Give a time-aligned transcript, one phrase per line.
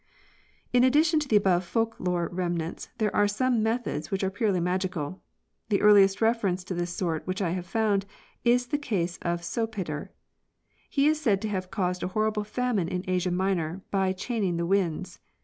[0.73, 4.31] e In addition to the above folk lore remnants there are some methods which are
[4.31, 5.21] purely magical.
[5.69, 8.07] The earliest reference to this sort which I have found
[8.43, 10.09] is the case of Sdpater.
[10.89, 14.65] He is said to have caused a horrible famine in Asia Minor by "chaining the
[14.65, 15.19] winds."